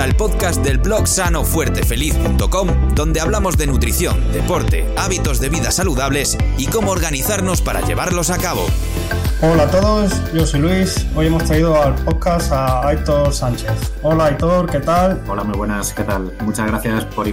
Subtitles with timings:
[0.00, 6.66] al podcast del blog sanofuertefeliz.com, donde hablamos de nutrición, deporte, hábitos de vida saludables y
[6.66, 8.66] cómo organizarnos para llevarlos a cabo.
[9.42, 11.06] Hola a todos, yo soy Luis.
[11.14, 13.72] Hoy hemos traído al podcast a Aitor Sánchez.
[14.02, 15.22] Hola Aitor, ¿qué tal?
[15.28, 16.32] Hola, muy buenas, ¿qué tal?
[16.40, 17.28] Muchas gracias por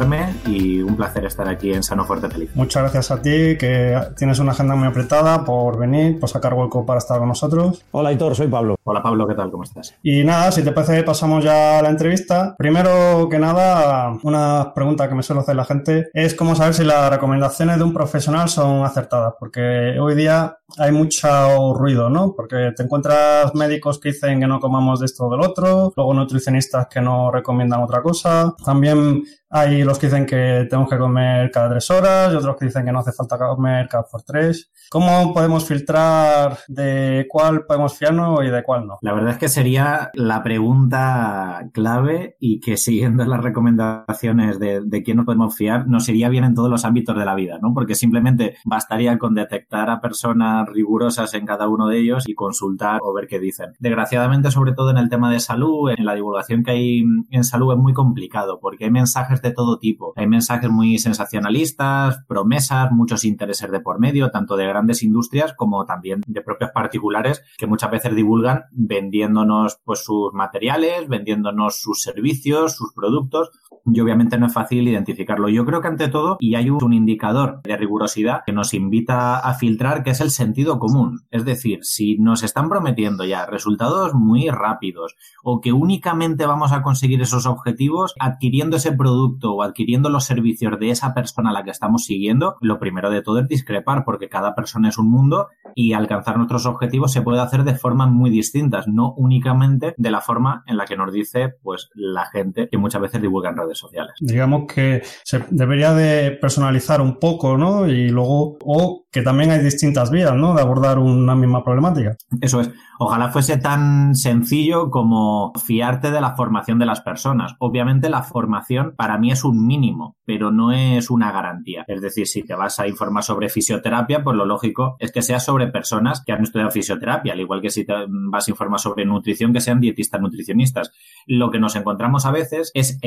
[0.00, 2.50] invitarme y un placer estar aquí en Sano Fuerte Feliz.
[2.54, 6.86] Muchas gracias a ti, que tienes una agenda muy apretada, por venir, por sacar hueco
[6.86, 7.84] para estar con nosotros.
[7.90, 8.76] Hola Aitor, soy Pablo.
[8.84, 9.50] Hola Pablo, ¿qué tal?
[9.50, 9.94] ¿Cómo estás?
[10.02, 12.54] Y nada, si te parece, pasamos ya a la entrevista.
[12.56, 16.84] Primero que nada, una pregunta que me suele hacer la gente es cómo saber si
[16.84, 22.32] las recomendaciones de un profesional son acertadas, porque hoy día hay mucho ruido, ¿no?
[22.34, 26.14] Porque te encuentras médicos que dicen que no comamos de esto o del otro, luego
[26.14, 28.54] nutricionistas que no recomiendan otra cosa.
[28.64, 32.84] También hay los que dicen que tenemos que comer cada tres horas otros que dicen
[32.84, 34.70] que no hace falta comer cada por tres.
[34.92, 38.98] ¿Cómo podemos filtrar de cuál podemos fiarnos y de cuál no?
[39.02, 45.02] La verdad es que sería la pregunta clave y que siguiendo las recomendaciones de, de
[45.04, 47.72] quién nos podemos fiar, nos iría bien en todos los ámbitos de la vida, ¿no?
[47.72, 52.98] Porque simplemente bastaría con detectar a personas rigurosas en cada uno de ellos y consultar
[53.00, 53.74] o ver qué dicen.
[53.78, 57.74] Desgraciadamente, sobre todo en el tema de salud, en la divulgación que hay en salud
[57.74, 60.14] es muy complicado porque hay mensajes de todo tipo.
[60.16, 65.84] Hay mensajes muy sensacionalistas, promesas, muchos intereses de por medio, tanto de grandes industrias como
[65.84, 72.76] también de propios particulares que muchas veces divulgan vendiéndonos pues sus materiales, vendiéndonos sus servicios,
[72.76, 73.50] sus productos
[73.84, 75.48] y obviamente no es fácil identificarlo.
[75.48, 79.54] Yo creo que ante todo, y hay un indicador de rigurosidad que nos invita a
[79.54, 81.26] filtrar, que es el sentido común.
[81.30, 86.82] Es decir, si nos están prometiendo ya resultados muy rápidos o que únicamente vamos a
[86.82, 91.64] conseguir esos objetivos adquiriendo ese producto o adquiriendo los servicios de esa persona a la
[91.64, 95.48] que estamos siguiendo, lo primero de todo es discrepar porque cada persona es un mundo
[95.74, 100.20] y alcanzar nuestros objetivos se puede hacer de formas muy distintas, no únicamente de la
[100.20, 103.79] forma en la que nos dice pues la gente que muchas veces divulga en redes
[103.80, 104.14] sociales.
[104.20, 107.88] Digamos que se debería de personalizar un poco, ¿no?
[107.88, 110.54] Y luego, o que también hay distintas vías, ¿no?
[110.54, 112.16] De abordar una misma problemática.
[112.40, 112.70] Eso es.
[112.98, 117.54] Ojalá fuese tan sencillo como fiarte de la formación de las personas.
[117.58, 121.84] Obviamente la formación para mí es un mínimo, pero no es una garantía.
[121.88, 125.40] Es decir, si te vas a informar sobre fisioterapia, pues lo lógico es que sea
[125.40, 127.94] sobre personas que han estudiado fisioterapia, al igual que si te
[128.30, 130.92] vas a informar sobre nutrición, que sean dietistas nutricionistas.
[131.26, 132.98] Lo que nos encontramos a veces es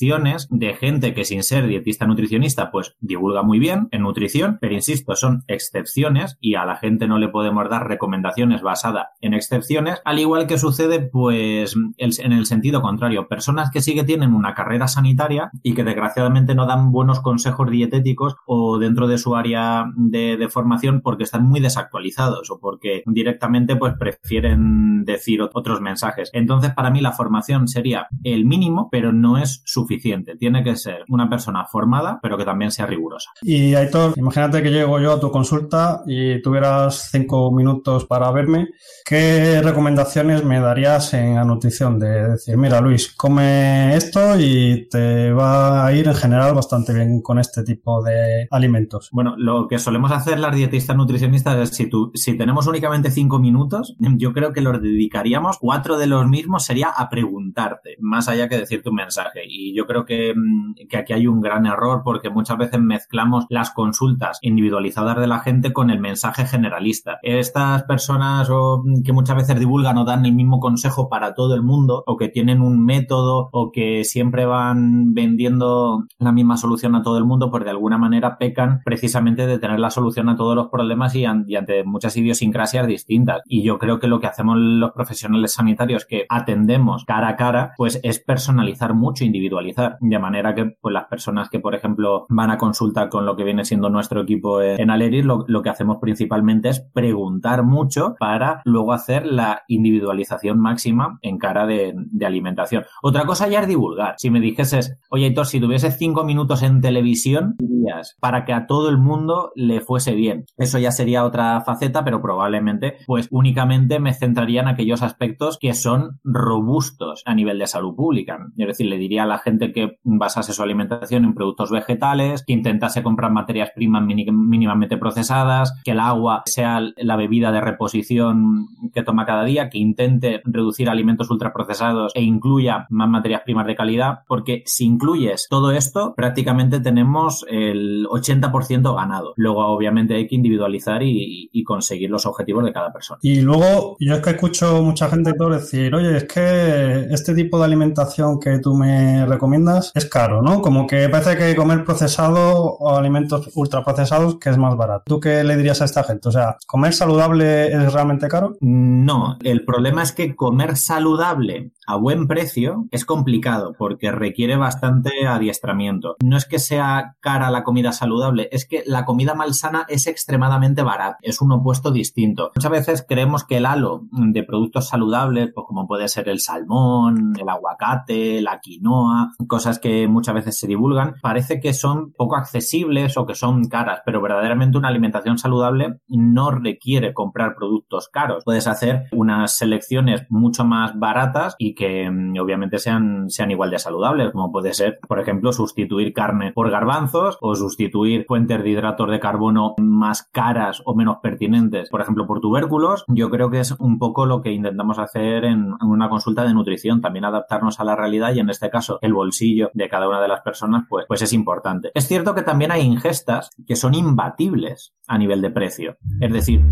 [0.00, 5.14] de gente que sin ser dietista nutricionista, pues divulga muy bien en nutrición, pero insisto,
[5.14, 10.18] son excepciones y a la gente no le podemos dar recomendaciones basadas en excepciones, al
[10.18, 14.88] igual que sucede pues en el sentido contrario, personas que sí que tienen una carrera
[14.88, 20.38] sanitaria y que desgraciadamente no dan buenos consejos dietéticos o dentro de su área de,
[20.38, 26.30] de formación porque están muy desactualizados o porque directamente pues prefieren decir otros mensajes.
[26.32, 29.89] Entonces para mí la formación sería el mínimo, pero no es suficiente.
[29.98, 33.30] Tiene que ser una persona formada, pero que también sea rigurosa.
[33.42, 38.68] Y Aitor, imagínate que llego yo a tu consulta y tuvieras cinco minutos para verme.
[39.04, 41.98] ¿Qué recomendaciones me darías en la nutrición?
[41.98, 47.20] De decir, mira Luis, come esto y te va a ir en general bastante bien
[47.20, 49.08] con este tipo de alimentos.
[49.12, 53.38] Bueno, lo que solemos hacer las dietistas nutricionistas es si, tú, si tenemos únicamente cinco
[53.38, 58.48] minutos, yo creo que los dedicaríamos, cuatro de los mismos sería a preguntarte, más allá
[58.48, 59.40] que decirte un mensaje.
[59.46, 63.46] Y yo creo que, mm, que aquí hay un gran error porque muchas veces mezclamos
[63.48, 67.18] las consultas individualizadas de la gente con el mensaje generalista.
[67.22, 71.62] Estas personas o que muchas veces divulgan o dan el mismo consejo para todo el
[71.62, 77.02] mundo o que tienen un método o que siempre van vendiendo la misma solución a
[77.02, 80.54] todo el mundo, pues de alguna manera pecan precisamente de tener la solución a todos
[80.54, 83.42] los problemas y, y ante muchas idiosincrasias distintas.
[83.46, 87.72] Y yo creo que lo que hacemos los profesionales sanitarios que atendemos cara a cara,
[87.76, 89.69] pues es personalizar mucho, individualizar,
[90.00, 93.44] de manera que pues las personas que, por ejemplo, van a consulta con lo que
[93.44, 98.62] viene siendo nuestro equipo en Aleris, lo, lo que hacemos principalmente es preguntar mucho para
[98.64, 101.94] luego hacer la individualización máxima en cara de,
[102.24, 102.84] alimentación.
[103.02, 104.14] Otra cosa ya es divulgar.
[104.18, 108.66] Si me dijeses, oye, Héctor, si tuvieses cinco minutos en televisión, dirías, para que a
[108.66, 110.44] todo el mundo le fuese bien.
[110.56, 115.74] Eso ya sería otra faceta, pero probablemente, pues únicamente me centraría en aquellos aspectos que
[115.74, 118.38] son robustos a nivel de salud pública.
[118.56, 122.52] Es decir, le diría a la gente que basase su alimentación en productos vegetales, que
[122.52, 129.02] intentase comprar materias primas mínimamente procesadas, que el agua sea la bebida de reposición que
[129.02, 134.20] toma cada día, que intente reducir alimentos ultraprocesados e incluya más materias primas de calidad,
[134.26, 139.32] porque sin incluyes todo esto, prácticamente tenemos el 80% ganado.
[139.36, 143.20] Luego, obviamente, hay que individualizar y, conseguir los objetivos de cada persona.
[143.22, 147.58] Y luego, yo es que escucho mucha gente todo decir, oye, es que este tipo
[147.58, 149.49] de alimentación que tú me recomiendas
[149.94, 150.62] es caro, ¿no?
[150.62, 155.04] Como que parece que comer procesado o alimentos ultraprocesados que es más barato.
[155.06, 156.28] ¿Tú qué le dirías a esta gente?
[156.28, 158.56] O sea, ¿comer saludable es realmente caro?
[158.60, 165.26] No, el problema es que comer saludable a buen precio es complicado porque requiere bastante
[165.26, 166.16] adiestramiento.
[166.22, 170.82] No es que sea cara la comida saludable, es que la comida malsana es extremadamente
[170.82, 172.52] barata, es un opuesto distinto.
[172.54, 177.34] Muchas veces creemos que el halo de productos saludables, pues como puede ser el salmón,
[177.38, 183.16] el aguacate, la quinoa, cosas que muchas veces se divulgan, parece que son poco accesibles
[183.16, 188.44] o que son caras, pero verdaderamente una alimentación saludable no requiere comprar productos caros.
[188.44, 193.78] Puedes hacer unas selecciones mucho más baratas y que mm, obviamente sean, sean igual de
[193.78, 199.10] saludables, como puede ser, por ejemplo, sustituir carne por garbanzos o sustituir fuentes de hidratos
[199.10, 203.04] de carbono más caras o menos pertinentes, por ejemplo, por tubérculos.
[203.08, 207.00] Yo creo que es un poco lo que intentamos hacer en una consulta de nutrición,
[207.00, 209.29] también adaptarnos a la realidad y en este caso el bolsillo
[209.72, 211.90] de cada una de las personas, pues, pues es importante.
[211.94, 215.96] Es cierto que también hay ingestas que son imbatibles a nivel de precio.
[216.20, 216.62] Es decir,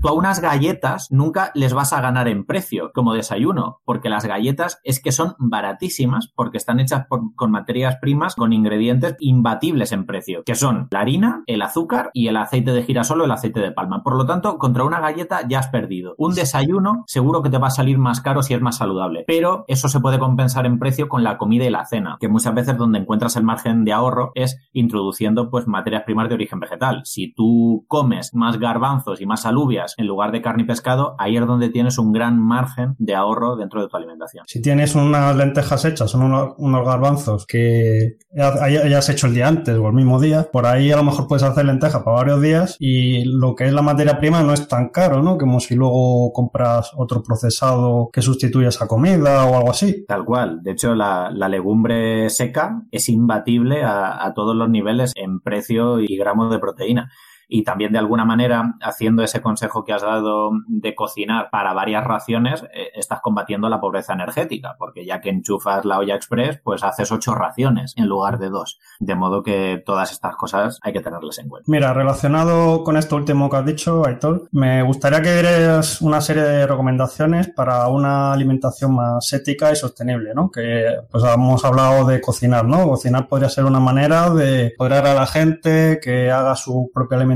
[0.00, 4.26] Tú a unas galletas nunca les vas a ganar en precio como desayuno, porque las
[4.26, 10.04] galletas es que son baratísimas porque están hechas con materias primas, con ingredientes imbatibles en
[10.04, 13.60] precio, que son la harina, el azúcar y el aceite de girasol o el aceite
[13.60, 14.02] de palma.
[14.02, 16.14] Por lo tanto, contra una galleta ya has perdido.
[16.18, 19.64] Un desayuno seguro que te va a salir más caro si es más saludable, pero
[19.68, 22.76] eso se puede compensar en precio con la comida y la cena, que muchas veces
[22.76, 27.02] donde encuentras el margen de ahorro es introduciendo pues materias primas de origen vegetal.
[27.04, 31.36] Si tú comes más garbanzos y más alubias en lugar de carne y pescado, ahí
[31.36, 34.44] es donde tienes un gran margen de ahorro dentro de tu alimentación.
[34.46, 39.88] Si tienes unas lentejas hechas, son unos, garbanzos que hayas hecho el día antes o
[39.88, 43.24] el mismo día, por ahí a lo mejor puedes hacer lentejas para varios días y
[43.24, 45.38] lo que es la materia prima no es tan caro, ¿no?
[45.38, 50.04] Como si luego compras otro procesado que sustituya esa comida o algo así.
[50.06, 50.62] Tal cual.
[50.62, 56.50] De hecho, la, legumbre seca es imbatible a todos los niveles en precio y gramos
[56.50, 57.10] de proteína
[57.48, 62.04] y también de alguna manera haciendo ese consejo que has dado de cocinar para varias
[62.04, 66.82] raciones, eh, estás combatiendo la pobreza energética, porque ya que enchufas la olla express, pues
[66.82, 68.78] haces ocho raciones en lugar de dos.
[68.98, 71.70] De modo que todas estas cosas hay que tenerlas en cuenta.
[71.70, 76.42] Mira, relacionado con esto último que has dicho, Aitor, me gustaría que dieras una serie
[76.42, 80.50] de recomendaciones para una alimentación más ética y sostenible, ¿no?
[80.50, 82.86] Que pues hemos hablado de cocinar, ¿no?
[82.88, 87.33] Cocinar podría ser una manera de poder a la gente que haga su propia alimentación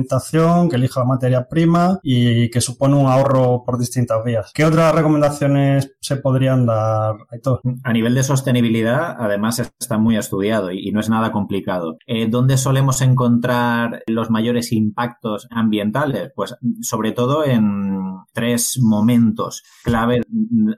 [0.71, 4.53] que elija la materia prima y que supone un ahorro por distintas vías.
[4.55, 7.15] ¿Qué otras recomendaciones se podrían dar,
[7.85, 11.99] A nivel de sostenibilidad, además, está muy estudiado y, no es nada complicado.
[12.07, 16.33] Eh, ¿Dónde solemos encontrar los mayores impactos ambientales?
[16.35, 17.99] Pues sobre todo en
[18.33, 20.23] tres momentos clave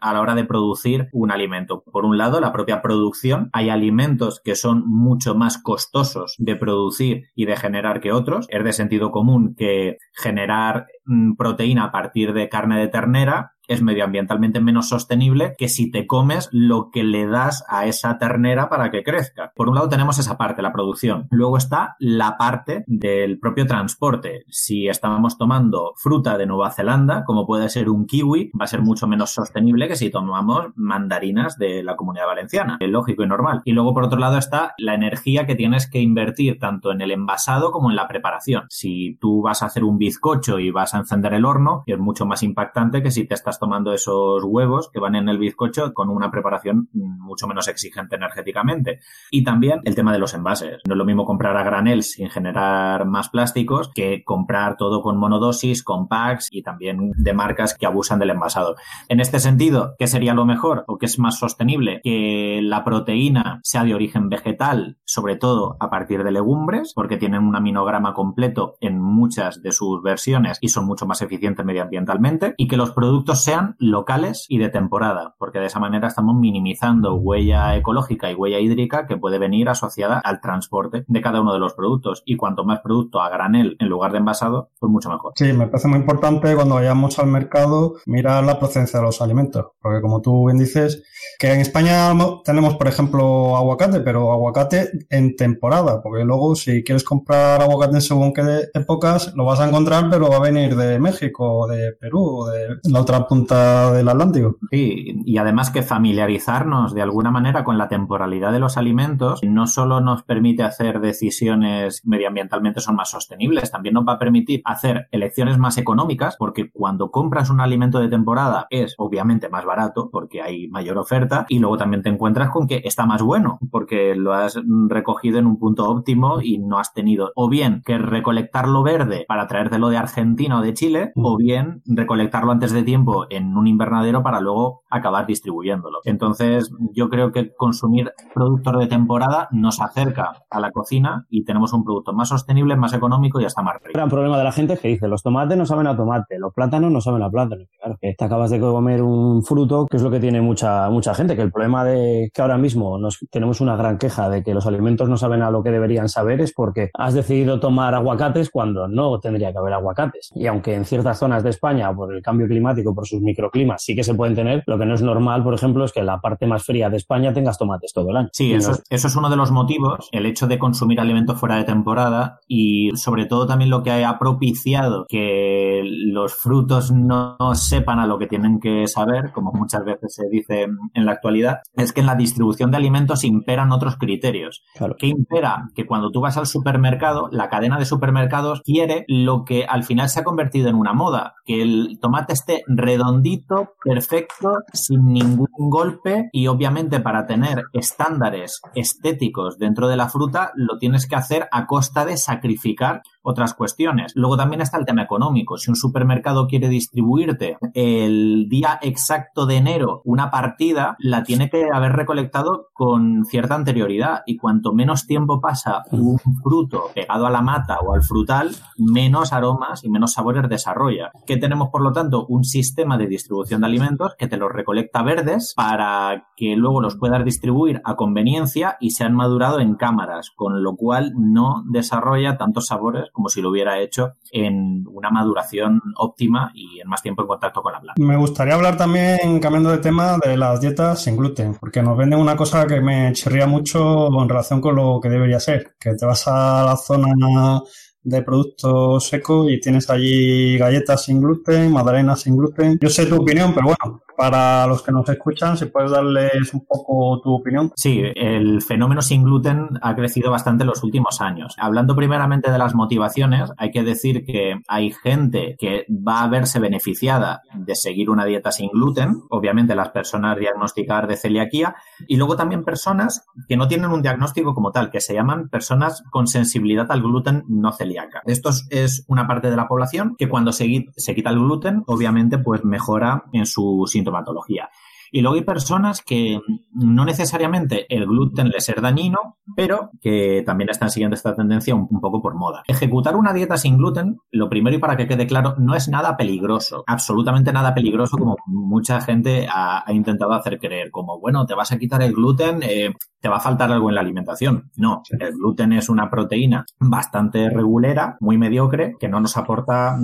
[0.01, 1.83] a la hora de producir un alimento.
[1.83, 3.51] Por un lado, la propia producción.
[3.53, 8.47] Hay alimentos que son mucho más costosos de producir y de generar que otros.
[8.49, 13.83] Es de sentido común que generar mm, proteína a partir de carne de ternera es
[13.83, 18.91] medioambientalmente menos sostenible que si te comes lo que le das a esa ternera para
[18.91, 19.53] que crezca.
[19.55, 21.29] Por un lado tenemos esa parte, la producción.
[21.31, 24.45] Luego está la parte del propio transporte.
[24.49, 28.83] Si estábamos tomando fruta de Nueva Zelanda, como puede ser un kiwi, va a ser
[28.83, 32.77] mucho menos sostenible que si tomamos mandarinas de la comunidad valenciana.
[32.81, 33.63] Es lógico y normal.
[33.65, 37.13] Y luego por otro lado está la energía que tienes que invertir tanto en el
[37.13, 38.65] envasado como en la preparación.
[38.69, 42.27] Si tú vas a hacer un bizcocho y vas a encender el horno, es mucho
[42.27, 46.09] más impactante que si te estás tomando esos huevos que van en el bizcocho con
[46.09, 49.01] una preparación mucho menos exigente energéticamente.
[49.31, 50.81] Y también el tema de los envases.
[50.89, 55.17] No es lo mismo comprar a granel sin generar más plásticos que comprar todo con
[55.19, 58.77] monodosis, con packs y también de marcas que abusan del envasado.
[59.09, 62.01] En este sentido, ¿qué sería lo mejor o qué es más sostenible?
[62.03, 67.45] Que la proteína sea de origen vegetal, sobre todo a partir de legumbres, porque tienen
[67.45, 72.69] un aminograma completo en muchas de sus versiones y son mucho más eficientes medioambientalmente, y
[72.69, 77.75] que los productos sean locales y de temporada, porque de esa manera estamos minimizando huella
[77.75, 81.75] ecológica y huella hídrica que puede venir asociada al transporte de cada uno de los
[81.75, 82.23] productos.
[82.25, 85.33] Y cuanto más producto a granel en lugar de envasado, pues mucho mejor.
[85.35, 89.67] Sí, me parece muy importante cuando vayamos al mercado mirar la procedencia de los alimentos,
[89.83, 91.03] porque como tú bien dices,
[91.41, 92.13] que en España
[92.45, 98.33] tenemos, por ejemplo, aguacate, pero aguacate en temporada, porque luego si quieres comprar aguacate según
[98.33, 102.47] qué épocas, lo vas a encontrar, pero va a venir de México, de Perú, o
[102.47, 104.57] de la otra punta del Atlántico.
[104.73, 109.69] Sí, y además que familiarizarnos de alguna manera con la temporalidad de los alimentos no
[109.69, 115.07] solo nos permite hacer decisiones medioambientalmente son más sostenibles, también nos va a permitir hacer
[115.13, 120.43] elecciones más económicas, porque cuando compras un alimento de temporada es obviamente más barato, porque
[120.43, 124.33] hay mayor oferta, y luego también te encuentras con que está más bueno, porque lo
[124.33, 129.25] has recogido en un punto óptimo y no has tenido o bien que recolectarlo verde
[129.29, 133.67] para traértelo de Argentina o de Chile, o bien recolectarlo antes de tiempo en un
[133.67, 136.01] invernadero para luego acabar distribuyéndolo.
[136.05, 141.73] Entonces, yo creo que consumir productos de temporada nos acerca a la cocina y tenemos
[141.73, 143.87] un producto más sostenible, más económico y hasta más rico.
[143.89, 146.39] El gran problema de la gente es que dice, los tomates no saben a tomate,
[146.39, 147.65] los plátanos no saben a plátano.
[147.81, 151.15] Claro, que te acabas de comer un fruto, que es lo que tiene mucha, mucha
[151.15, 154.55] gente, que el problema de que ahora mismo nos, tenemos una gran queja de que
[154.55, 158.51] los alimentos no saben a lo que deberían saber es porque has decidido tomar aguacates
[158.51, 160.31] cuando no tendría que haber aguacates.
[160.35, 163.95] Y aunque en ciertas zonas de España, por el cambio climático, por sus microclimas, sí
[163.95, 166.21] que se pueden tener, lo que no es normal, por ejemplo, es que en la
[166.21, 168.29] parte más fría de España tengas tomates todo el año.
[168.33, 171.65] Sí, eso, eso es uno de los motivos, el hecho de consumir alimentos fuera de
[171.65, 178.07] temporada y sobre todo también lo que ha propiciado que los frutos no sepan a
[178.07, 182.01] lo que tienen que saber, como muchas veces se dice en la actualidad, es que
[182.01, 184.63] en la distribución de alimentos imperan otros criterios.
[184.75, 184.97] Claro.
[184.99, 185.69] ¿Qué impera?
[185.75, 190.09] Que cuando tú vas al supermercado, la cadena de supermercados quiere lo que al final
[190.09, 196.29] se ha convertido en una moda, que el tomate esté redondito, perfecto, sin ningún golpe
[196.33, 201.67] y obviamente para tener estándares estéticos dentro de la fruta lo tienes que hacer a
[201.67, 204.13] costa de sacrificar otras cuestiones.
[204.15, 205.59] Luego también está el tema económico.
[205.59, 211.69] Si un supermercado quiere distribuirte el día exacto de enero una partida, la tiene que
[211.73, 217.43] haber recolectado con cierta anterioridad y cuanto menos tiempo pasa un fruto pegado a la
[217.43, 221.11] mata o al frutal, menos aromas y menos sabores desarrolla.
[221.27, 222.27] ¿Qué tenemos, por lo tanto?
[222.27, 226.97] Un sistema de distribución de alimentos que te los recolecta verdes para que luego los
[226.97, 232.37] puedas distribuir a conveniencia y se han madurado en cámaras, con lo cual no desarrolla
[232.37, 237.23] tantos sabores como si lo hubiera hecho en una maduración óptima y en más tiempo
[237.23, 238.03] en contacto con la planta.
[238.03, 242.21] Me gustaría hablar también, cambiando de tema, de las dietas sin gluten, porque nos venden
[242.21, 246.07] una cosa que me chirría mucho en relación con lo que debería ser, que te
[246.07, 247.61] vas a la zona
[248.03, 252.79] de productos secos y tienes allí galletas sin gluten, magdalenas sin gluten.
[252.81, 256.65] Yo sé tu opinión, pero bueno, para los que nos escuchan, si puedes darles un
[256.67, 257.73] poco tu opinión.
[257.75, 261.55] Sí, el fenómeno sin gluten ha crecido bastante en los últimos años.
[261.59, 266.59] Hablando primeramente de las motivaciones, hay que decir que hay gente que va a verse
[266.59, 271.77] beneficiada de seguir una dieta sin gluten, obviamente las personas diagnosticadas de celiaquía,
[272.07, 276.03] y luego también personas que no tienen un diagnóstico como tal, que se llaman personas
[276.11, 278.23] con sensibilidad al gluten no celíaca.
[278.27, 282.39] Esto es una parte de la población que cuando se, se quita el gluten, obviamente,
[282.39, 284.71] pues mejora en su sintomatología.
[285.13, 286.41] Y luego hay personas que
[286.73, 291.89] no necesariamente el gluten les es dañino, pero que también están siguiendo esta tendencia un,
[292.01, 292.63] poco por moda.
[292.67, 296.17] Ejecutar una dieta sin gluten, lo primero y para que quede claro, no es nada
[296.17, 301.73] peligroso, absolutamente nada peligroso como mucha gente ha, intentado hacer creer, como, bueno, te vas
[301.73, 304.71] a quitar el gluten, eh, te va a faltar algo en la alimentación.
[304.77, 309.99] No, el gluten es una proteína bastante regulera, muy mediocre, que no nos aporta,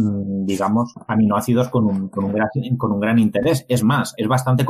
[0.45, 3.65] digamos, aminoácidos con un, con un, gran, con un gran interés.
[3.69, 4.65] Es más, es bastante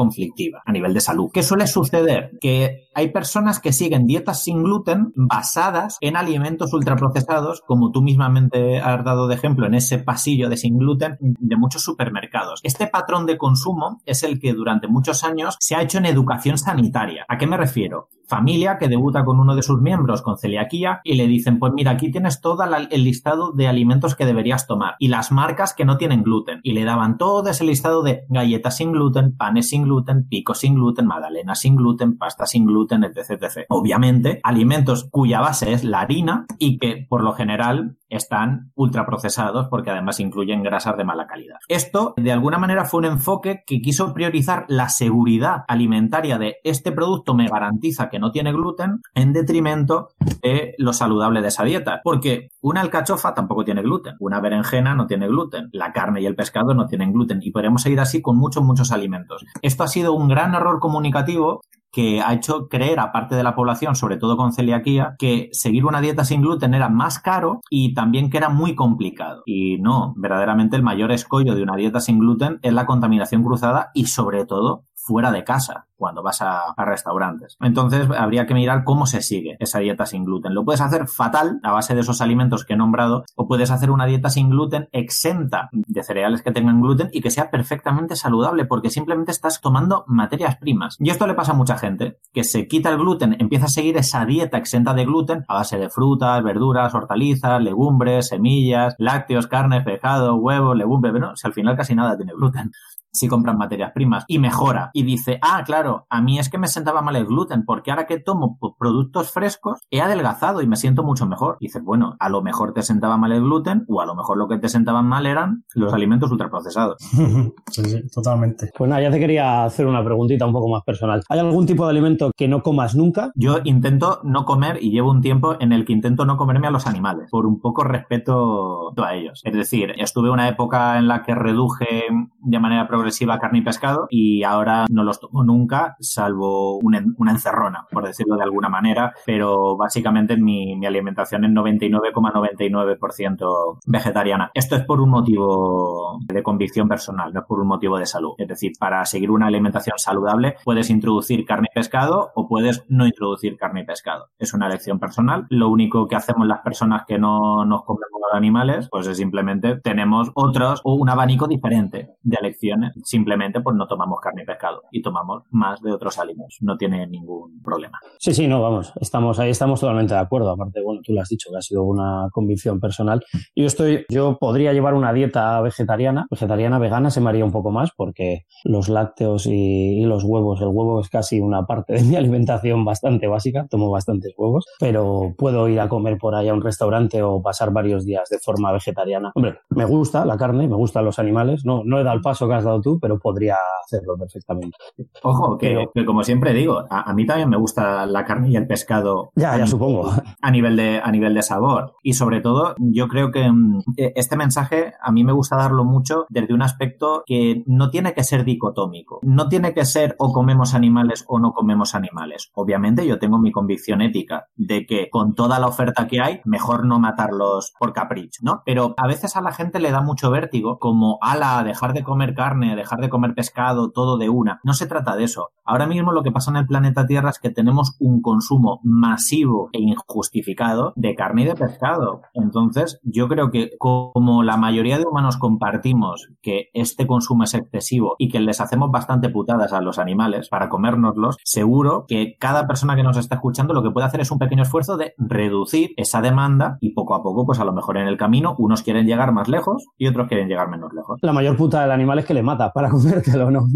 [0.64, 1.30] a nivel de salud.
[1.32, 2.32] ¿Qué suele suceder?
[2.40, 8.78] Que hay personas que siguen dietas sin gluten basadas en alimentos ultraprocesados, como tú mismamente
[8.78, 12.60] has dado de ejemplo en ese pasillo de sin gluten de muchos supermercados.
[12.62, 16.58] Este patrón de consumo es el que durante muchos años se ha hecho en educación
[16.58, 17.24] sanitaria.
[17.28, 18.08] ¿A qué me refiero?
[18.26, 21.92] Familia que debuta con uno de sus miembros con celiaquía y le dicen, pues mira,
[21.92, 25.96] aquí tienes todo el listado de alimentos que deberías tomar y las marcas que no
[25.96, 26.60] tienen gluten.
[26.62, 30.74] Y le daban todo ese listado de galletas sin gluten, panes sin gluten, picos sin
[30.74, 33.66] gluten, magdalenas sin gluten, pasta sin gluten, etc, etc.
[33.68, 39.90] Obviamente, alimentos cuya base es la harina y que por lo general están ultraprocesados porque
[39.90, 41.56] además incluyen grasas de mala calidad.
[41.68, 46.92] Esto, de alguna manera, fue un enfoque que quiso priorizar la seguridad alimentaria de este
[46.92, 50.08] producto me garantiza que no tiene gluten en detrimento
[50.42, 52.00] de lo saludable de esa dieta.
[52.02, 56.36] Porque una alcachofa tampoco tiene gluten, una berenjena no tiene gluten, la carne y el
[56.36, 59.44] pescado no tienen gluten y podemos seguir así con muchos, muchos alimentos.
[59.62, 61.60] Esto ha sido un gran error comunicativo
[61.96, 65.86] que ha hecho creer a parte de la población, sobre todo con celiaquía, que seguir
[65.86, 69.40] una dieta sin gluten era más caro y también que era muy complicado.
[69.46, 73.92] Y no, verdaderamente el mayor escollo de una dieta sin gluten es la contaminación cruzada
[73.94, 77.56] y sobre todo fuera de casa cuando vas a, restaurantes.
[77.60, 80.54] Entonces habría que mirar cómo se sigue esa dieta sin gluten.
[80.54, 83.90] Lo puedes hacer fatal a base de esos alimentos que he nombrado o puedes hacer
[83.90, 88.66] una dieta sin gluten exenta de cereales que tengan gluten y que sea perfectamente saludable
[88.66, 90.96] porque simplemente estás tomando materias primas.
[90.98, 93.96] Y esto le pasa a mucha gente que se quita el gluten, empieza a seguir
[93.96, 99.82] esa dieta exenta de gluten a base de frutas, verduras, hortalizas, legumbres, semillas, lácteos, carne,
[99.82, 102.70] pescado, huevos, legumbres, pero si al final casi nada tiene gluten
[103.16, 106.68] si compran materias primas y mejora y dice, ah, claro, a mí es que me
[106.68, 111.02] sentaba mal el gluten porque ahora que tomo productos frescos he adelgazado y me siento
[111.02, 111.56] mucho mejor.
[111.60, 114.36] Y dices, bueno, a lo mejor te sentaba mal el gluten o a lo mejor
[114.36, 116.96] lo que te sentaban mal eran los alimentos ultraprocesados.
[117.70, 118.70] sí, sí, totalmente.
[118.76, 121.22] Pues nada, ya te quería hacer una preguntita un poco más personal.
[121.28, 123.32] ¿Hay algún tipo de alimento que no comas nunca?
[123.34, 126.70] Yo intento no comer y llevo un tiempo en el que intento no comerme a
[126.70, 129.40] los animales por un poco respeto a ellos.
[129.44, 132.06] Es decir, estuve una época en la que reduje
[132.46, 137.86] de manera progresiva carne y pescado y ahora no los tomo nunca, salvo una, encerrona,
[137.90, 144.52] por decirlo de alguna manera, pero básicamente mi, alimentación es 99,99% vegetariana.
[144.54, 148.34] Esto es por un motivo de convicción personal, no es por un motivo de salud.
[148.38, 153.04] Es decir, para seguir una alimentación saludable puedes introducir carne y pescado o puedes no
[153.06, 154.28] introducir carne y pescado.
[154.38, 155.46] Es una elección personal.
[155.50, 160.30] Lo único que hacemos las personas que no nos comemos animales, pues es simplemente tenemos
[160.34, 165.44] otros o un abanico diferente elecciones simplemente pues no tomamos carne y pescado y tomamos
[165.50, 166.56] más de otros alimentos.
[166.60, 167.98] No tiene ningún problema.
[168.18, 170.50] Sí, sí, no, vamos, estamos ahí, estamos totalmente de acuerdo.
[170.50, 173.24] Aparte, bueno, tú lo has dicho, que ha sido una convicción personal.
[173.54, 177.70] Yo estoy, yo podría llevar una dieta vegetariana, vegetariana, vegana, se me haría un poco
[177.70, 182.16] más porque los lácteos y, los huevos, el huevo es casi una parte de mi
[182.16, 186.62] alimentación bastante básica, tomo bastantes huevos, pero puedo ir a comer por ahí a un
[186.62, 189.32] restaurante o pasar varios días de forma vegetariana.
[189.34, 192.48] Hombre, me gusta la carne, me gustan los animales, no, no he dado el paso
[192.48, 194.76] que has dado tú, pero podría hacerlo perfectamente.
[195.22, 199.30] Ojo, que, como siempre digo, a, mí también me gusta la carne y el pescado.
[199.36, 200.10] Ya, ya supongo.
[200.42, 201.94] A nivel, de, a nivel de sabor.
[202.02, 205.84] Y sobre todo, yo creo que mm, e, este mensaje a mí me gusta darlo
[205.84, 209.20] mucho desde un aspecto que no tiene que ser dicotómico.
[209.22, 212.50] No tiene que ser o comemos animales o no comemos animales.
[212.54, 216.84] Obviamente yo tengo mi convicción ética de que con toda la oferta que hay, mejor
[216.86, 218.62] no matarlos por capricho, ¿no?
[218.64, 222.34] Pero a veces a la gente le da mucho vértigo como, ala, dejar de comer
[222.34, 224.60] carne, dejar de comer pescado, todo de una.
[224.64, 225.50] No se trata de eso.
[225.64, 229.68] Ahora mismo lo que pasa en el planeta Tierra es que tenemos un consumo masivo
[229.72, 232.22] e injustificado de carne y de pescado.
[232.34, 238.14] Entonces, yo creo que como la mayoría de humanos compartimos que este consumo es excesivo
[238.18, 242.94] y que les hacemos bastante putadas a los animales para comérnoslos, seguro que cada persona
[242.94, 246.20] que nos está escuchando lo que puede hacer es un pequeño esfuerzo de reducir esa
[246.20, 249.32] demanda y poco a poco, pues a lo mejor en el camino, unos quieren llegar
[249.32, 251.18] más lejos y otros quieren llegar menos lejos.
[251.22, 253.66] La mayor puta del animal es que le mata para comértelo, ¿no?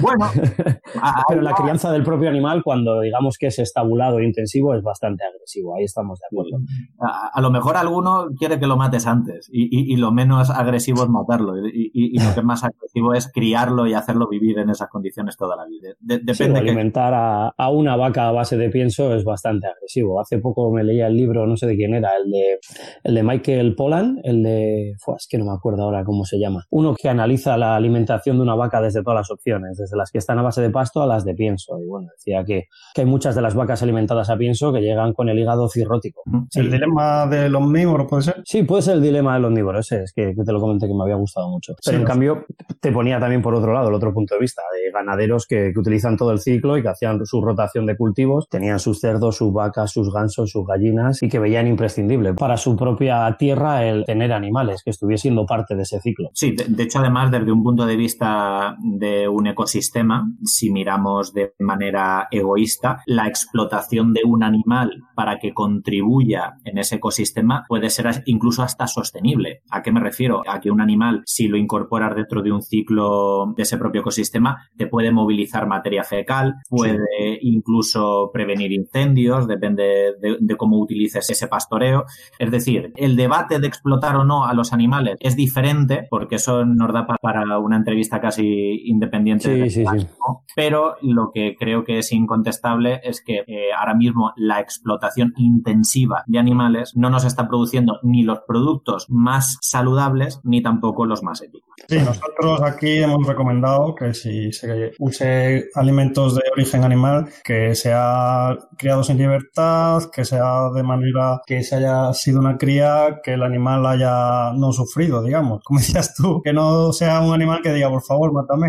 [0.00, 0.26] Bueno,
[1.28, 5.24] pero la crianza del propio animal, cuando digamos que es estabulado e intensivo, es bastante
[5.24, 5.76] agresivo.
[5.76, 6.64] Ahí estamos de acuerdo.
[7.00, 11.54] A, lo mejor alguno quiere que lo mates antes y, lo menos agresivo es matarlo
[11.66, 15.56] y, lo que es más agresivo es criarlo y hacerlo vivir en esas condiciones toda
[15.56, 15.90] la vida.
[16.00, 20.20] depende alimentar a, una vaca a base de pienso es bastante agresivo.
[20.20, 22.58] Hace poco me leía el libro, no sé de quién era, el de,
[23.04, 24.90] el de Michael Pollan, el de...
[24.90, 26.64] es que no me acuerdo ahora cómo se llama.
[26.70, 30.18] Uno que analiza la alimentación de una vaca desde todas las opciones, desde las que
[30.18, 31.78] están a base de pasto a las de pienso.
[31.80, 35.12] Y bueno, decía que, que hay muchas de las vacas alimentadas a pienso que llegan
[35.12, 36.22] con el hígado cirrótico.
[36.54, 38.42] ¿El dilema del omnívoro puede ser?
[38.44, 41.02] Sí, puede ser el dilema del omnívoro, ese es que, te lo comenté que me
[41.02, 41.74] había gustado mucho.
[41.84, 42.46] Pero en cambio,
[42.80, 44.62] te ponía también por otro lado, el otro punto de vista,
[44.94, 49.00] ganaderos que, utilizan todo el ciclo y que hacían su rotación de cultivos, tenían sus
[49.00, 53.84] cerdos, sus vacas, sus gansos, sus gallinas y que veían imprescindible para su propia tierra
[53.84, 56.28] el tener animales, que estuviese siendo parte de ese ciclo.
[56.34, 61.54] Sí, de hecho, además, desde un punto de vista de un ecosistema, si miramos de
[61.60, 68.22] manera egoísta, la explotación de un animal para que contribuya en ese ecosistema puede ser
[68.26, 69.62] incluso hasta sostenible.
[69.70, 70.42] ¿A qué me refiero?
[70.46, 74.68] A que un animal, si lo incorporas dentro de un ciclo de ese propio ecosistema,
[74.76, 81.48] te puede movilizar materia fecal, puede incluso prevenir incendios, depende de, de cómo utilices ese
[81.48, 82.04] pastoreo.
[82.38, 86.64] Es decir, el debate de explotar o no a los animales es diferente, porque eso
[86.64, 89.70] nos da para una entrevista casi independiente.
[89.70, 90.06] Sí, sí, sí.
[90.54, 96.22] Pero lo que creo que es incontestable es que eh, ahora mismo la explotación intensiva
[96.26, 101.42] de animales no nos está produciendo ni los productos más saludables ni tampoco los más
[101.42, 101.73] éticos.
[101.88, 108.56] Sí, nosotros aquí hemos recomendado que si se use alimentos de origen animal, que sea
[108.78, 113.42] criado sin libertad, que sea de manera que se haya sido una cría, que el
[113.42, 115.62] animal haya no sufrido, digamos.
[115.64, 118.68] Como decías tú, que no sea un animal que diga, por favor, mátame.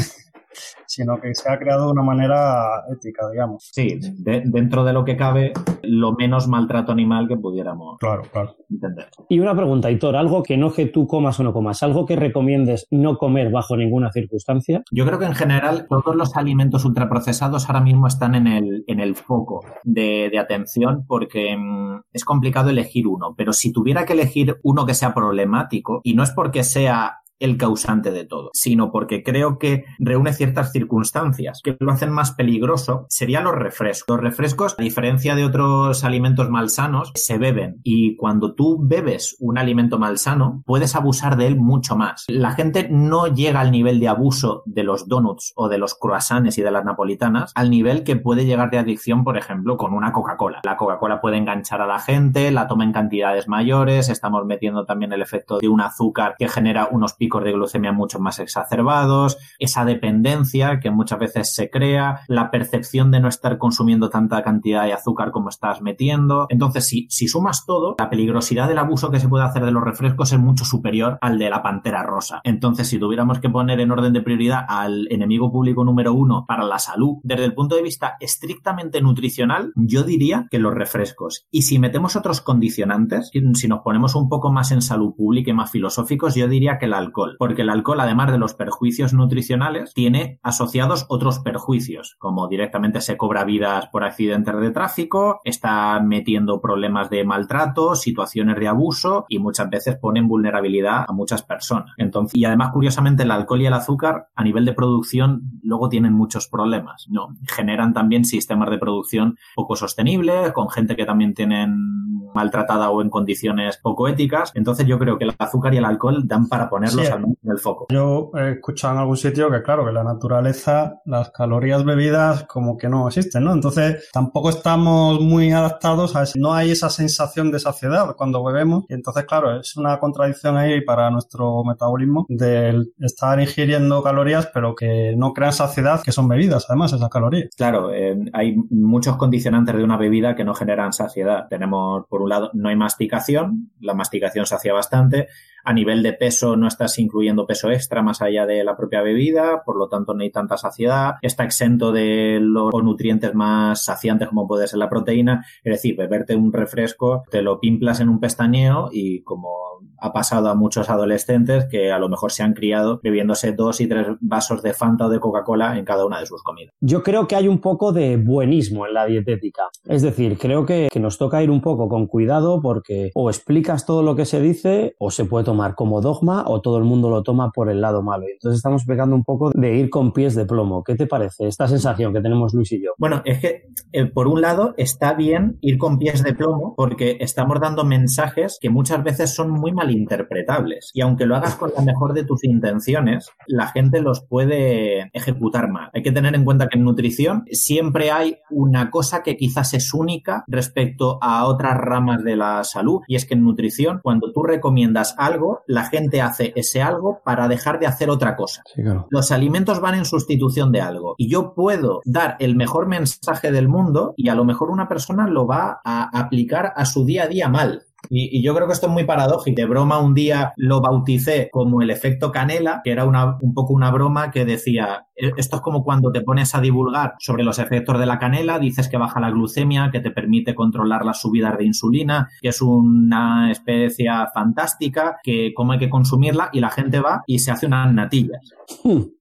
[0.86, 3.70] Sino que se ha creado de una manera ética, digamos.
[3.72, 8.56] Sí, dentro de lo que cabe, lo menos maltrato animal que pudiéramos claro, claro.
[8.70, 9.08] entender.
[9.30, 12.16] Y una pregunta, Hitor, algo que no que tú comas o no comas, algo que
[12.16, 14.84] recomiendes no comer bajo ninguna circunstancia.
[14.92, 19.00] Yo creo que en general todos los alimentos ultraprocesados ahora mismo están en el, en
[19.00, 24.14] el foco de, de atención porque mm, es complicado elegir uno, pero si tuviera que
[24.14, 28.92] elegir uno que sea problemático, y no es porque sea el causante de todo, sino
[28.92, 34.16] porque creo que reúne ciertas circunstancias que lo hacen más peligroso, serían los refrescos.
[34.16, 39.58] Los refrescos, a diferencia de otros alimentos malsanos, se beben y cuando tú bebes un
[39.58, 42.26] alimento malsano, puedes abusar de él mucho más.
[42.28, 46.58] La gente no llega al nivel de abuso de los donuts o de los croissants
[46.58, 50.12] y de las napolitanas al nivel que puede llegar de adicción, por ejemplo, con una
[50.12, 50.62] Coca-Cola.
[50.64, 55.14] La Coca-Cola puede enganchar a la gente, la toma en cantidades mayores, estamos metiendo también
[55.14, 60.80] el efecto de un azúcar que genera unos de glucemia mucho más exacerbados, esa dependencia
[60.80, 65.32] que muchas veces se crea, la percepción de no estar consumiendo tanta cantidad de azúcar
[65.32, 66.48] como estás metiendo.
[66.50, 69.84] Entonces, si, si sumas todo, la peligrosidad del abuso que se puede hacer de los
[69.84, 72.42] refrescos es mucho superior al de la pantera rosa.
[72.44, 76.64] Entonces, si tuviéramos que poner en orden de prioridad al enemigo público número uno para
[76.64, 81.46] la salud, desde el punto de vista estrictamente nutricional, yo diría que los refrescos.
[81.52, 85.54] Y si metemos otros condicionantes, si nos ponemos un poco más en salud pública y
[85.54, 89.94] más filosóficos, yo diría que el alcohol porque el alcohol, además de los perjuicios nutricionales,
[89.94, 96.62] tiene asociados otros perjuicios, como directamente se cobra vidas por accidentes de tráfico, está metiendo
[96.62, 101.94] problemas de maltrato, situaciones de abuso y muchas veces pone en vulnerabilidad a muchas personas.
[101.98, 106.14] Entonces, y además, curiosamente, el alcohol y el azúcar a nivel de producción luego tienen
[106.14, 107.30] muchos problemas, ¿no?
[107.48, 111.96] Generan también sistemas de producción poco sostenibles, con gente que también tienen
[112.34, 114.52] maltratada o en condiciones poco éticas.
[114.54, 117.88] Entonces yo creo que el azúcar y el alcohol dan para ponerlos en el foco.
[117.90, 122.78] Yo he escuchado en algún sitio que claro, que la naturaleza, las calorías bebidas como
[122.78, 123.54] que no existen, ¿no?
[123.54, 126.34] Entonces tampoco estamos muy adaptados a eso.
[126.38, 130.82] No hay esa sensación de saciedad cuando bebemos y entonces claro, es una contradicción ahí
[130.82, 136.66] para nuestro metabolismo de estar ingiriendo calorías pero que no crean saciedad, que son bebidas
[136.70, 137.50] además esas calorías.
[137.56, 141.48] Claro, eh, hay muchos condicionantes de una bebida que no generan saciedad.
[141.50, 145.28] Tenemos por un lado no hay masticación, la masticación se hacía bastante,
[145.66, 149.64] a nivel de peso no estás incluyendo peso extra más allá de la propia bebida,
[149.66, 154.48] por lo tanto no hay tanta saciedad, está exento de los nutrientes más saciantes como
[154.48, 158.90] puede ser la proteína, es decir, beberte un refresco, te lo pimplas en un pestañeo
[158.92, 163.54] y como ha pasado a muchos adolescentes que a lo mejor se han criado bebiéndose
[163.54, 166.74] dos y tres vasos de Fanta o de Coca-Cola en cada una de sus comidas.
[166.82, 169.64] Yo creo que hay un poco de buenismo en la dietética.
[169.86, 173.86] Es decir, creo que, que nos toca ir un poco con cuidado porque o explicas
[173.86, 177.10] todo lo que se dice o se puede tomar como dogma o todo el mundo
[177.10, 178.26] lo toma por el lado malo.
[178.32, 180.84] Entonces estamos pegando un poco de ir con pies de plomo.
[180.84, 182.92] ¿Qué te parece esta sensación que tenemos Luis y yo?
[182.98, 187.18] Bueno, es que eh, por un lado está bien ir con pies de plomo porque
[187.20, 191.84] estamos dando mensajes que muchas veces son muy malinterpretables y aunque lo hagas con la
[191.84, 195.90] mejor de tus intenciones, la gente los puede ejecutar mal.
[195.94, 199.94] Hay que tener en cuenta que en nutrición siempre hay una cosa que quizás es
[199.94, 204.44] única respecto a otras ramas de la salud y es que en nutrición cuando tú
[204.44, 208.64] recomiendas algo, la gente hace ese algo para dejar de hacer otra cosa.
[209.10, 213.68] Los alimentos van en sustitución de algo y yo puedo dar el mejor mensaje del
[213.68, 217.28] mundo y a lo mejor una persona lo va a aplicar a su día a
[217.28, 217.84] día mal.
[218.10, 219.56] Y, yo creo que esto es muy paradójico.
[219.56, 223.74] De broma un día lo bauticé como el efecto canela, que era una, un poco
[223.74, 227.60] una broma que decía, e, esto es como cuando te pones a divulgar sobre los
[227.60, 231.58] efectos de la canela, dices que baja la glucemia, que te permite controlar las subidas
[231.58, 237.00] de insulina, que es una especie fantástica, que cómo hay que consumirla y la gente
[237.00, 238.54] va y se hace unas natillas.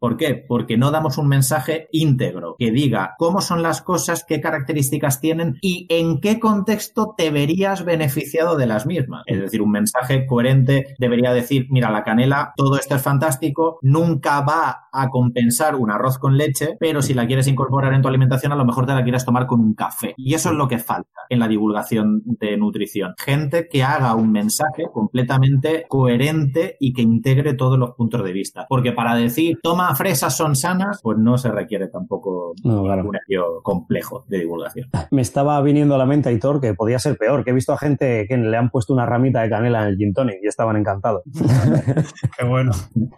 [0.00, 0.34] ¿Por qué?
[0.34, 5.56] Porque no damos un mensaje íntegro que diga cómo son las cosas, qué características tienen
[5.62, 8.07] y en qué contexto te verías beneficiado
[8.56, 9.22] de las mismas.
[9.26, 14.40] Es decir, un mensaje coherente debería decir, mira, la canela, todo esto es fantástico, nunca
[14.40, 18.52] va a compensar un arroz con leche, pero si la quieres incorporar en tu alimentación,
[18.52, 20.14] a lo mejor te la quieres tomar con un café.
[20.16, 23.14] Y eso es lo que falta en la divulgación de nutrición.
[23.18, 28.66] Gente que haga un mensaje completamente coherente y que integre todos los puntos de vista.
[28.68, 34.24] Porque para decir, toma fresas son sanas, pues no se requiere tampoco un medio complejo
[34.28, 34.88] de divulgación.
[35.10, 37.78] Me estaba viniendo a la mente, Aitor, que podía ser peor, que he visto a
[37.78, 40.76] gente que le han puesto una ramita de canela en el gin tonic y estaban
[40.76, 41.22] encantados.
[42.38, 42.72] Qué bueno.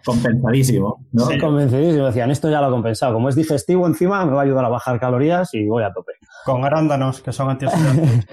[0.05, 1.27] Compensadísimo, ¿no?
[1.39, 2.05] Convencidísimo.
[2.05, 3.13] Decían, esto ya lo he compensado.
[3.13, 6.13] Como es digestivo encima, me va a ayudar a bajar calorías y voy a tope.
[6.45, 8.27] Con arándanos, que son antioxidantes.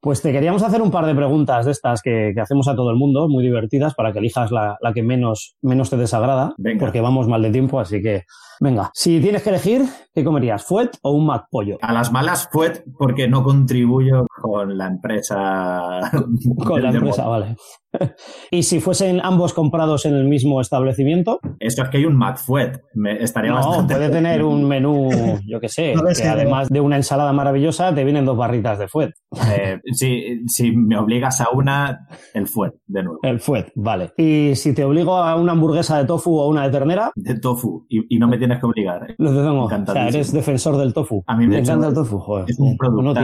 [0.00, 2.96] Pues te queríamos hacer un par de preguntas de estas que, hacemos a todo el
[2.96, 7.42] mundo, muy divertidas, para que elijas la, que menos, menos te desagrada, porque vamos mal
[7.42, 8.24] de tiempo, así que
[8.60, 8.90] venga.
[8.94, 9.82] Si tienes que elegir,
[10.14, 10.64] ¿qué comerías?
[10.64, 11.76] ¿Fuet o un McPollo?
[11.82, 16.00] A las malas, Fuet, porque no contribuyo con la empresa.
[16.64, 17.56] con la empresa, vale.
[18.50, 21.40] ¿Y si fuesen ambos comprados en el mismo establecimiento?
[21.58, 22.80] Eso es que hay un McFuet.
[23.20, 25.08] estaría no, puede tener un menú,
[25.46, 29.10] yo qué sé, que además de una ensalada maravillosa te vienen dos barritas de fuet.
[29.50, 33.20] Eh, si, me obligas a una, el fuet, de nuevo.
[33.22, 34.12] El fuet, vale.
[34.16, 37.12] ¿Y si te obligo a una hamburguesa de tofu o una de ternera?
[37.14, 37.86] De tofu.
[37.88, 39.10] Y, no me tienes que obligar.
[39.10, 39.14] ¿eh?
[39.18, 39.64] Lo tengo.
[39.64, 41.22] O sea, eres defensor del tofu.
[41.26, 42.46] A mí me, encanta el tofu, joder.
[42.48, 43.18] Es un producto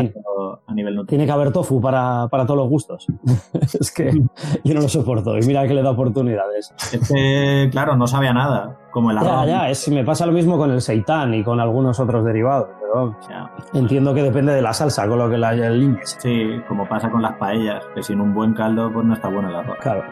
[0.66, 1.08] a nivel nutritivo.
[1.08, 3.06] Tiene que haber tofu para, para todos los gustos.
[3.80, 4.10] es que
[4.64, 5.36] yo no lo soporto.
[5.38, 6.72] Y mira que le da oportunidades.
[6.92, 9.44] Es que, claro, no sabe a nada como el arroz.
[9.44, 12.68] Ya, ya, es, me pasa lo mismo con el seitán y con algunos otros derivados,
[12.80, 13.14] pero
[13.74, 16.16] entiendo que depende de la salsa con lo que la limpies.
[16.18, 19.50] Sí, como pasa con las paellas, que sin un buen caldo pues no está bueno
[19.50, 19.76] el arroz.
[19.82, 20.02] Claro.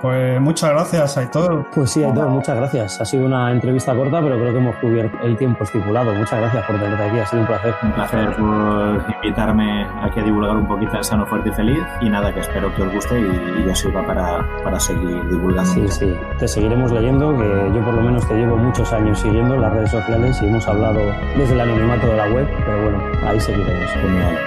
[0.00, 1.66] Pues muchas gracias, Aitor.
[1.74, 3.00] Pues sí, Aitor, muchas gracias.
[3.00, 6.14] Ha sido una entrevista corta, pero creo que hemos cubierto el tiempo estipulado.
[6.14, 7.74] Muchas gracias por tenerte aquí, ha sido un placer.
[7.82, 11.82] Un placer por invitarme aquí a divulgar un poquito el sano, fuerte y feliz.
[12.00, 15.68] Y nada, que espero que os guste y, y yo sirva para, para seguir divulgando.
[15.72, 19.54] Sí, sí, te seguiremos leyendo, que yo por lo menos te llevo muchos años siguiendo
[19.54, 21.00] en las redes sociales y hemos hablado
[21.36, 23.90] desde el anonimato de la web, pero bueno, ahí seguiremos.
[23.90, 24.38] Genial.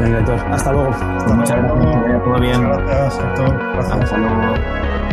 [0.00, 0.90] Venga, entonces, hasta luego.
[0.90, 2.62] Muchas gracias, todo bien.
[2.62, 3.18] Gracias,
[3.74, 4.02] Gracias.
[4.02, 4.54] Hasta luego.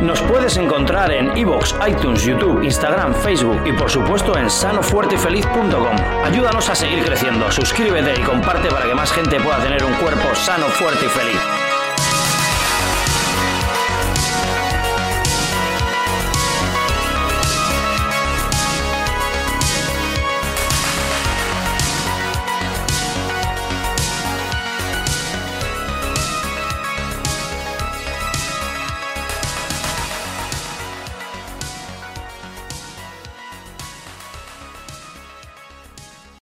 [0.02, 5.96] Nos puedes encontrar en iVoox, iTunes, YouTube, Instagram, Facebook y por supuesto en sanofuertefeliz.com.
[6.26, 10.36] Ayúdanos a seguir creciendo, suscríbete y comparte para que más gente pueda tener un cuerpo
[10.36, 11.65] sano, fuerte y feliz.